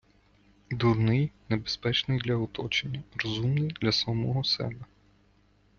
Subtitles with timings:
[0.71, 3.03] Дурний небезпечний для оточення.
[3.23, 4.85] Розумний— для самого себе.